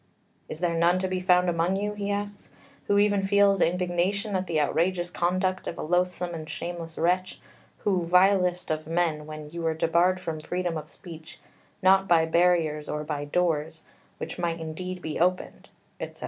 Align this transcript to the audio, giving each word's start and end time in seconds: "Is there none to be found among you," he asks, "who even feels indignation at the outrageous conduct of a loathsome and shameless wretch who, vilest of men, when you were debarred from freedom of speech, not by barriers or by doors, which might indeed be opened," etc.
"Is 0.49 0.61
there 0.61 0.73
none 0.73 0.97
to 0.97 1.07
be 1.07 1.19
found 1.19 1.47
among 1.47 1.75
you," 1.75 1.93
he 1.93 2.09
asks, 2.09 2.49
"who 2.87 2.97
even 2.97 3.21
feels 3.21 3.61
indignation 3.61 4.35
at 4.35 4.47
the 4.47 4.59
outrageous 4.59 5.11
conduct 5.11 5.67
of 5.67 5.77
a 5.77 5.83
loathsome 5.83 6.33
and 6.33 6.49
shameless 6.49 6.97
wretch 6.97 7.39
who, 7.77 8.01
vilest 8.03 8.71
of 8.71 8.87
men, 8.87 9.27
when 9.27 9.51
you 9.51 9.61
were 9.61 9.75
debarred 9.75 10.19
from 10.19 10.39
freedom 10.39 10.75
of 10.75 10.89
speech, 10.89 11.39
not 11.83 12.07
by 12.07 12.25
barriers 12.25 12.89
or 12.89 13.03
by 13.03 13.25
doors, 13.25 13.85
which 14.17 14.39
might 14.39 14.59
indeed 14.59 15.03
be 15.03 15.19
opened," 15.19 15.69
etc. 15.99 16.19